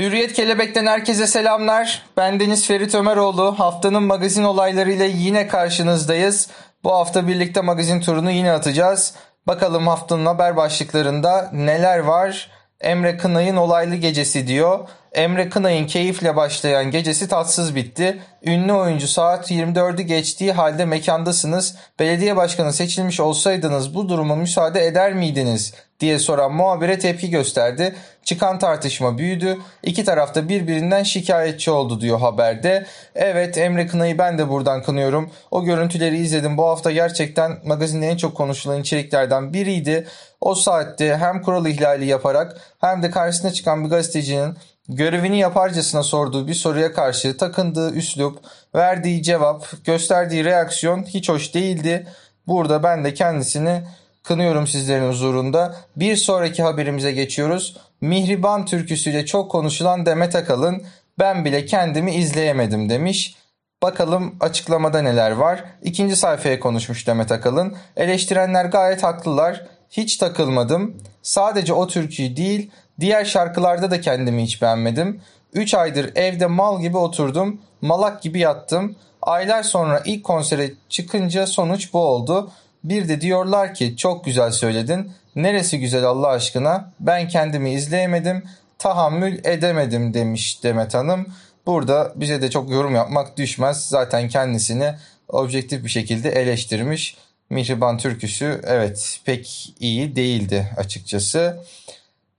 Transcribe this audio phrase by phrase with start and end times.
[0.00, 2.02] Hürriyet Kelebek'ten herkese selamlar.
[2.16, 3.58] Ben Deniz Ferit Ömeroğlu.
[3.58, 6.48] Haftanın magazin olaylarıyla yine karşınızdayız.
[6.84, 9.14] Bu hafta birlikte magazin turunu yine atacağız.
[9.46, 12.50] Bakalım haftanın haber başlıklarında neler var?
[12.80, 14.88] Emre Kınay'ın olaylı gecesi diyor.
[15.12, 18.22] Emre Kınay'ın keyifle başlayan gecesi tatsız bitti.
[18.42, 21.76] Ünlü oyuncu saat 24'ü geçtiği halde mekandasınız.
[21.98, 25.74] Belediye başkanı seçilmiş olsaydınız bu duruma müsaade eder miydiniz?
[26.00, 27.94] Diye soran muhabire tepki gösterdi.
[28.24, 29.58] Çıkan tartışma büyüdü.
[29.82, 32.86] İki tarafta birbirinden şikayetçi oldu diyor haberde.
[33.14, 35.30] Evet Emre Kınay'ı ben de buradan kınıyorum.
[35.50, 36.58] O görüntüleri izledim.
[36.58, 40.06] Bu hafta gerçekten magazinde en çok konuşulan içeriklerden biriydi.
[40.40, 44.56] O saatte hem kural ihlali yaparak hem de karşısına çıkan bir gazetecinin
[44.88, 48.38] görevini yaparcasına sorduğu bir soruya karşı takındığı üslup,
[48.74, 52.06] verdiği cevap, gösterdiği reaksiyon hiç hoş değildi.
[52.46, 53.82] Burada ben de kendisini
[54.26, 55.74] kınıyorum sizlerin huzurunda.
[55.96, 57.76] Bir sonraki haberimize geçiyoruz.
[58.00, 60.82] Mihriban türküsüyle çok konuşulan Demet Akalın
[61.18, 63.36] ben bile kendimi izleyemedim demiş.
[63.82, 65.64] Bakalım açıklamada neler var.
[65.82, 67.76] İkinci sayfaya konuşmuş Demet Akalın.
[67.96, 69.66] Eleştirenler gayet haklılar.
[69.90, 70.96] Hiç takılmadım.
[71.22, 75.20] Sadece o türküyü değil diğer şarkılarda da kendimi hiç beğenmedim.
[75.52, 77.60] 3 aydır evde mal gibi oturdum.
[77.80, 78.96] Malak gibi yattım.
[79.22, 82.50] Aylar sonra ilk konsere çıkınca sonuç bu oldu.
[82.86, 85.12] Bir de diyorlar ki çok güzel söyledin.
[85.36, 86.92] Neresi güzel Allah aşkına?
[87.00, 88.44] Ben kendimi izleyemedim.
[88.78, 91.26] Tahammül edemedim demiş Demet Hanım.
[91.66, 93.88] Burada bize de çok yorum yapmak düşmez.
[93.88, 94.94] Zaten kendisini
[95.28, 97.16] objektif bir şekilde eleştirmiş.
[97.50, 101.62] Mihriban türküsü evet pek iyi değildi açıkçası.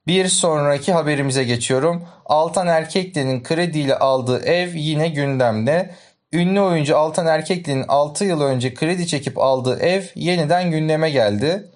[0.08, 2.04] Bir sonraki haberimize geçiyorum.
[2.26, 5.95] Altan Erkekli'nin krediyle aldığı ev yine gündemde.
[6.38, 11.68] Ünlü oyuncu Altan Erkekli'nin 6 yıl önce kredi çekip aldığı ev yeniden gündeme geldi.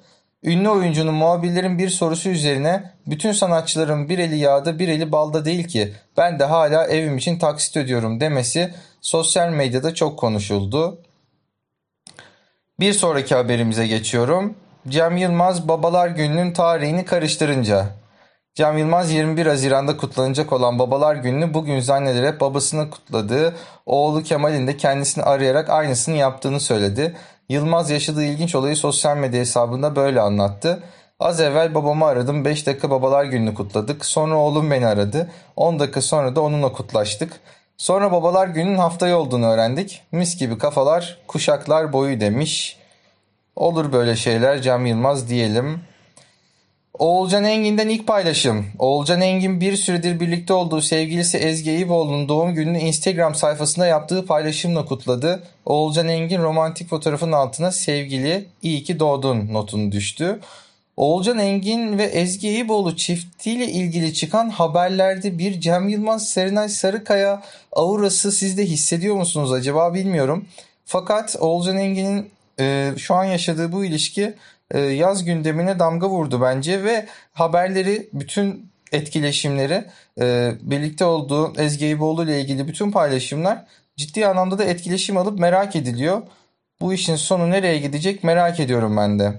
[0.44, 5.68] Ünlü oyuncunun muhabirlerin bir sorusu üzerine bütün sanatçıların bir eli yağda bir eli balda değil
[5.68, 11.02] ki ben de hala evim için taksit ödüyorum demesi sosyal medyada çok konuşuldu.
[12.80, 14.56] Bir sonraki haberimize geçiyorum.
[14.88, 18.01] Cem Yılmaz Babalar Günü'nün tarihini karıştırınca.
[18.56, 24.78] Cem Yılmaz 21 Haziran'da kutlanacak olan Babalar Günü'nü bugün zannederek babasını kutladığı oğlu Kemal'in de
[24.78, 27.16] kendisini arayarak aynısını yaptığını söyledi.
[27.50, 30.84] Yılmaz yaşadığı ilginç olayı sosyal medya hesabında böyle anlattı.
[31.20, 34.06] Az evvel babamı aradım 5 dakika babalar gününü kutladık.
[34.06, 35.32] Sonra oğlum beni aradı.
[35.56, 37.40] 10 dakika sonra da onunla kutlaştık.
[37.78, 40.02] Sonra babalar günün haftayı olduğunu öğrendik.
[40.12, 42.78] Mis gibi kafalar kuşaklar boyu demiş.
[43.56, 45.91] Olur böyle şeyler Cem Yılmaz diyelim.
[47.00, 48.66] Oğulcan Engin'den ilk paylaşım.
[48.80, 54.86] Oğulcan Engin bir süredir birlikte olduğu sevgilisi Ezgi Eyüboğlu'nun doğum gününü Instagram sayfasında yaptığı paylaşımla
[54.86, 55.44] kutladı.
[55.66, 60.40] Oğulcan Engin romantik fotoğrafın altına sevgili iyi ki doğdun notunu düştü.
[60.98, 67.42] Oğulcan Engin ve Ezgi Eyüboğlu çiftiyle ilgili çıkan haberlerde bir Cem Yılmaz, Serenay Sarıkaya
[67.72, 70.46] aurası siz de hissediyor musunuz acaba bilmiyorum.
[70.86, 72.30] Fakat Oğulcan Engin'in
[72.60, 74.34] e, şu an yaşadığı bu ilişki
[74.80, 79.86] yaz gündemine damga vurdu bence ve haberleri bütün etkileşimleri
[80.20, 83.66] e, birlikte olduğu Ezgi Eyüboğlu ile ilgili bütün paylaşımlar
[83.98, 86.22] ciddi anlamda da etkileşim alıp merak ediliyor.
[86.82, 89.34] Bu işin sonu nereye gidecek merak ediyorum ben de.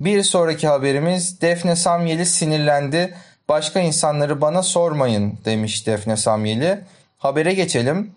[0.00, 3.14] Bir sonraki haberimiz Defne Samyeli sinirlendi.
[3.48, 6.78] Başka insanları bana sormayın demiş Defne Samyeli.
[7.18, 8.10] Habere geçelim.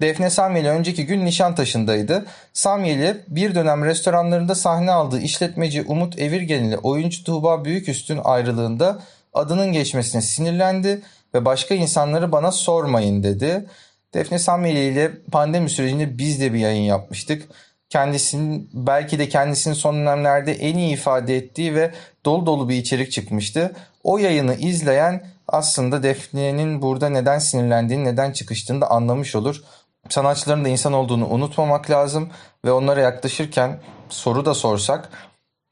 [0.00, 2.26] Defne Samyeli önceki gün Nişantaşı'ndaydı.
[2.52, 9.02] Samyeli bir dönem restoranlarında sahne aldığı işletmeci Umut Evirgen ile oyuncu Tuğba Büyüküstün ayrılığında
[9.32, 11.02] adının geçmesine sinirlendi
[11.34, 13.66] ve başka insanları bana sormayın dedi.
[14.14, 17.48] Defne Samyeli ile pandemi sürecinde biz de bir yayın yapmıştık.
[17.88, 21.90] Kendisinin belki de kendisinin son dönemlerde en iyi ifade ettiği ve
[22.24, 23.72] dolu dolu bir içerik çıkmıştı.
[24.04, 29.62] O yayını izleyen aslında Defne'nin burada neden sinirlendiğini, neden çıkıştığını da anlamış olur
[30.08, 32.28] sanatçıların da insan olduğunu unutmamak lazım
[32.64, 35.08] ve onlara yaklaşırken soru da sorsak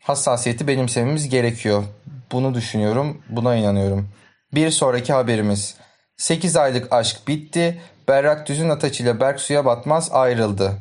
[0.03, 1.84] hassasiyeti benimsememiz gerekiyor.
[2.33, 4.09] Bunu düşünüyorum, buna inanıyorum.
[4.55, 5.75] Bir sonraki haberimiz.
[6.17, 7.81] 8 aylık aşk bitti.
[8.08, 10.73] Berrak Düzün Ataç ile Berk Suya Batmaz ayrıldı.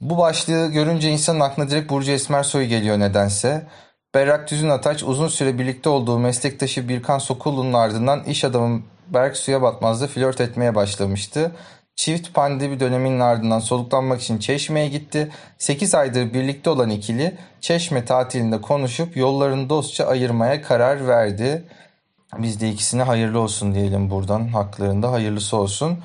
[0.00, 3.66] Bu başlığı görünce insanın aklına direkt Burcu Esmersoy geliyor nedense.
[4.14, 9.62] Berrak Düzün Ataç uzun süre birlikte olduğu meslektaşı Birkan Sokullu'nun ardından iş adamı Berk Suya
[9.62, 11.52] Batmaz'la flört etmeye başlamıştı.
[11.96, 15.30] Çift pandemi döneminin ardından soluklanmak için Çeşme'ye gitti.
[15.58, 21.64] 8 aydır birlikte olan ikili Çeşme tatilinde konuşup yollarını dostça ayırmaya karar verdi.
[22.38, 24.48] Biz de ikisine hayırlı olsun diyelim buradan.
[24.48, 25.98] Haklarında hayırlısı olsun.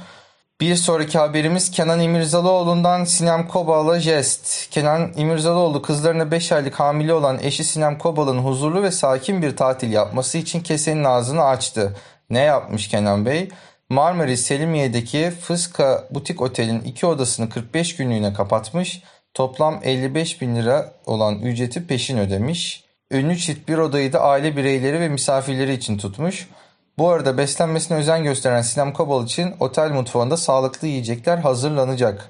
[0.61, 4.69] Bir sonraki haberimiz Kenan İmirzalıoğlu'ndan Sinem Kobal'a jest.
[4.71, 9.91] Kenan İmirzalıoğlu kızlarına 5 aylık hamile olan eşi Sinem Kobal'ın huzurlu ve sakin bir tatil
[9.91, 11.95] yapması için kesenin ağzını açtı.
[12.29, 13.49] Ne yapmış Kenan Bey?
[13.91, 19.03] Marmaris Selimiye'deki Fıska Butik Otel'in iki odasını 45 günlüğüne kapatmış.
[19.33, 22.83] Toplam 55 bin lira olan ücreti peşin ödemiş.
[23.11, 26.49] Ünlü çift bir odayı da aile bireyleri ve misafirleri için tutmuş.
[26.97, 32.29] Bu arada beslenmesine özen gösteren Sinem Kobal için otel mutfağında sağlıklı yiyecekler hazırlanacak.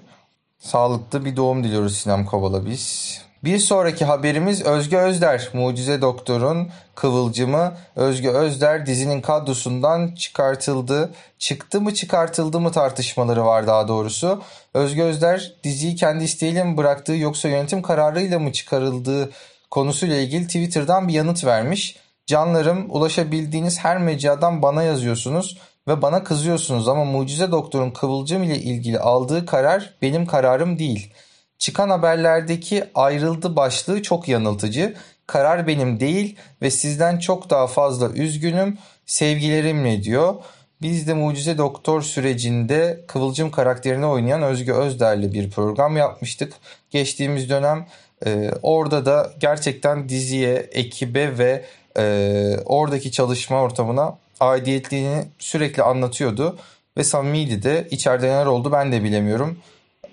[0.59, 3.17] Sağlıklı bir doğum diliyoruz Sinem Kobal'a biz.
[3.43, 5.49] Bir sonraki haberimiz Özge Özder.
[5.53, 11.13] Mucize Doktor'un kıvılcımı Özge Özder dizinin kadrosundan çıkartıldı.
[11.39, 14.41] Çıktı mı çıkartıldı mı tartışmaları var daha doğrusu.
[14.73, 19.29] Özge Özder diziyi kendi isteğiyle mi bıraktığı yoksa yönetim kararıyla mı çıkarıldığı
[19.71, 21.97] konusuyla ilgili Twitter'dan bir yanıt vermiş.
[22.25, 25.57] Canlarım ulaşabildiğiniz her mecradan bana yazıyorsunuz
[25.87, 31.13] ve bana kızıyorsunuz ama Mucize Doktor'un Kıvılcım ile ilgili aldığı karar benim kararım değil.
[31.61, 34.95] Çıkan haberlerdeki ayrıldı başlığı çok yanıltıcı.
[35.27, 38.77] Karar benim değil ve sizden çok daha fazla üzgünüm.
[39.05, 40.35] Sevgilerimle diyor.
[40.81, 46.53] Biz de Mucize Doktor sürecinde Kıvılcım karakterini oynayan Özge Özder'le bir program yapmıştık.
[46.89, 47.87] Geçtiğimiz dönem
[48.25, 51.65] e, orada da gerçekten diziye, ekibe ve
[51.97, 56.57] e, oradaki çalışma ortamına aidiyetliğini sürekli anlatıyordu.
[56.97, 59.57] Ve samimiydi de içeride neler oldu ben de bilemiyorum.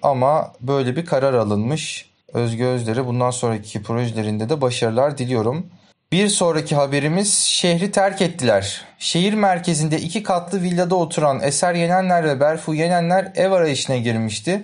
[0.03, 2.09] Ama böyle bir karar alınmış.
[2.33, 5.67] Özge Özler'e bundan sonraki projelerinde de başarılar diliyorum.
[6.12, 8.85] Bir sonraki haberimiz şehri terk ettiler.
[8.99, 14.62] Şehir merkezinde iki katlı villada oturan Eser Yenenler ve Berfu Yenenler ev arayışına girmişti.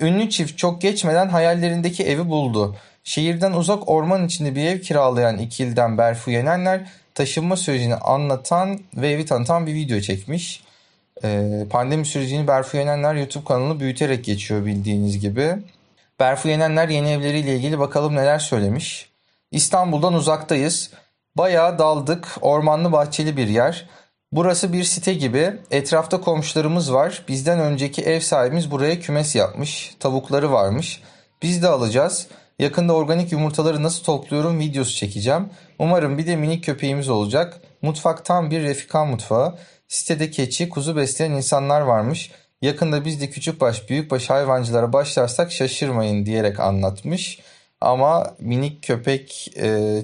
[0.00, 2.76] Ünlü çift çok geçmeden hayallerindeki evi buldu.
[3.04, 6.80] Şehirden uzak orman içinde bir ev kiralayan ikilden Berfu Yenenler
[7.14, 10.62] taşınma sürecini anlatan ve evi tanıtan bir video çekmiş.
[11.24, 15.56] Ee, pandemi sürecini Berfu Yenenler YouTube kanalını büyüterek geçiyor bildiğiniz gibi.
[16.20, 19.10] Berfu Yenenler yeni evleriyle ilgili bakalım neler söylemiş.
[19.50, 20.90] İstanbul'dan uzaktayız.
[21.36, 22.28] Bayağı daldık.
[22.40, 23.88] Ormanlı bahçeli bir yer.
[24.32, 25.52] Burası bir site gibi.
[25.70, 27.22] Etrafta komşularımız var.
[27.28, 29.96] Bizden önceki ev sahibimiz buraya kümes yapmış.
[30.00, 31.02] Tavukları varmış.
[31.42, 32.26] Biz de alacağız.
[32.58, 35.48] Yakında organik yumurtaları nasıl topluyorum videosu çekeceğim.
[35.78, 37.60] Umarım bir de minik köpeğimiz olacak.
[37.82, 39.54] Mutfak tam bir Refika mutfağı.
[39.92, 42.30] Sitede keçi, kuzu besleyen insanlar varmış.
[42.62, 47.40] Yakında biz de küçükbaş, büyükbaş hayvancılara başlarsak şaşırmayın diyerek anlatmış.
[47.80, 49.98] Ama minik köpek e,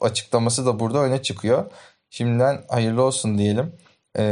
[0.00, 1.70] açıklaması da burada öne çıkıyor.
[2.10, 3.72] Şimdiden hayırlı olsun diyelim.
[4.18, 4.22] E,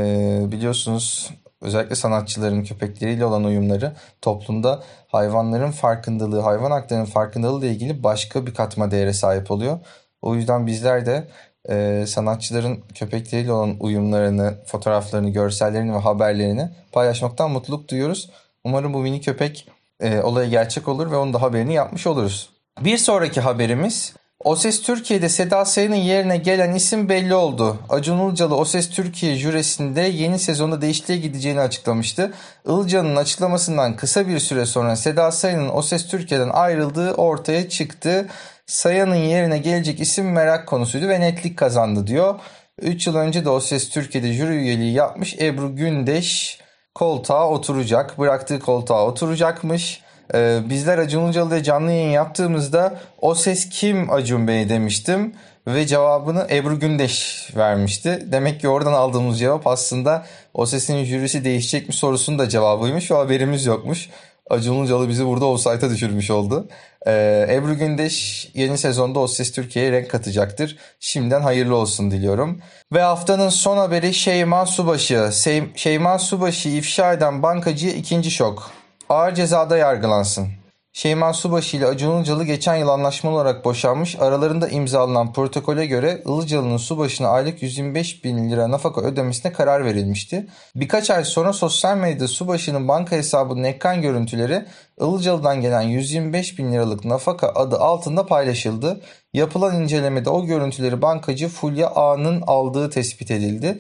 [0.46, 1.30] biliyorsunuz
[1.60, 3.92] özellikle sanatçıların köpekleriyle olan uyumları
[4.22, 9.78] toplumda hayvanların farkındalığı, hayvan haklarının farkındalığı ile ilgili başka bir katma değere sahip oluyor.
[10.22, 11.28] O yüzden bizler de
[11.70, 18.31] e, sanatçıların köpekleriyle olan uyumlarını, fotoğraflarını, görsellerini ve haberlerini paylaşmaktan mutluluk duyuyoruz.
[18.64, 19.69] Umarım bu mini köpek
[20.00, 22.50] e, olayı gerçek olur ve onun da haberini yapmış oluruz.
[22.81, 27.78] Bir sonraki haberimiz O Ses Türkiye'de Seda Sayan'ın yerine gelen isim belli oldu.
[27.88, 32.32] Acun Ilıcalı O Ses Türkiye jüresinde yeni sezonda değişikliğe gideceğini açıklamıştı.
[32.66, 38.28] Ilıcalı'nın açıklamasından kısa bir süre sonra Seda Sayan'ın O Ses Türkiye'den ayrıldığı ortaya çıktı.
[38.66, 42.40] Sayan'ın yerine gelecek isim merak konusuydu ve netlik kazandı diyor.
[42.82, 46.58] 3 yıl önce de O Ses Türkiye'de jüri üyeliği yapmış Ebru Gündeş
[46.94, 48.19] koltuğa oturacak.
[48.19, 50.03] Bıraktığı koltuğa oturacakmış.
[50.35, 55.35] Ee, bizler Acun Ilıcalı'da canlı yayın yaptığımızda o ses kim Acun Bey demiştim
[55.67, 58.26] ve cevabını Ebru Gündeş vermişti.
[58.32, 63.14] Demek ki oradan aldığımız cevap aslında o sesin jürisi değişecek mi sorusunun da cevabıymış ve
[63.14, 64.09] haberimiz yokmuş.
[64.50, 66.69] Acun Ilıcalı bizi burada offside'a düşürmüş oldu.
[67.07, 70.76] Ee, Ebru Gündeş yeni sezonda O Ses Türkiye'ye renk katacaktır.
[71.00, 72.61] Şimdiden hayırlı olsun diliyorum.
[72.93, 75.31] Ve haftanın son haberi Şeyma Subaşı.
[75.76, 78.71] Şeyma Subaşı ifşa eden bankacıya ikinci şok.
[79.08, 80.49] Ağır cezada yargılansın.
[80.92, 84.16] Şeyma Subaşı ile Acun Ilıcalı geçen yıl anlaşmalı olarak boşanmış.
[84.20, 90.46] Aralarında imzalanan protokole göre Ilıcalı'nın Subaşı'na aylık 125 bin lira nafaka ödemesine karar verilmişti.
[90.76, 94.64] Birkaç ay sonra sosyal medyada Subaşı'nın banka hesabının ekran görüntüleri
[95.00, 99.00] Ilıcalı'dan gelen 125 bin liralık nafaka adı altında paylaşıldı.
[99.32, 103.78] Yapılan incelemede o görüntüleri bankacı Fulya A'nın aldığı tespit edildi.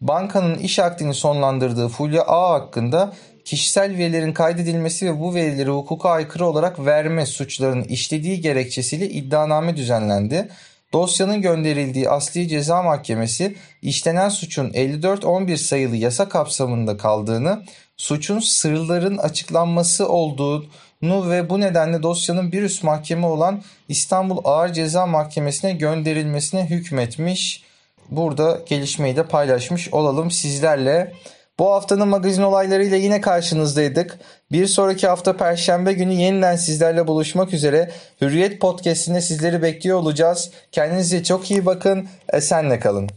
[0.00, 3.12] Bankanın iş akdini sonlandırdığı Fulya A hakkında
[3.46, 10.48] kişisel verilerin kaydedilmesi ve bu verileri hukuka aykırı olarak verme suçlarının işlediği gerekçesiyle iddianame düzenlendi.
[10.92, 17.62] Dosyanın gönderildiği Asli Ceza Mahkemesi işlenen suçun 54-11 sayılı yasa kapsamında kaldığını,
[17.96, 25.06] suçun sırların açıklanması olduğunu ve bu nedenle dosyanın bir üst mahkeme olan İstanbul Ağır Ceza
[25.06, 27.64] Mahkemesi'ne gönderilmesine hükmetmiş.
[28.10, 31.12] Burada gelişmeyi de paylaşmış olalım sizlerle.
[31.58, 34.18] Bu haftanın magazin olaylarıyla yine karşınızdaydık.
[34.52, 40.50] Bir sonraki hafta Perşembe günü yeniden sizlerle buluşmak üzere Hürriyet Podcast'inde sizleri bekliyor olacağız.
[40.72, 43.10] Kendinize çok iyi bakın, esenle kalın.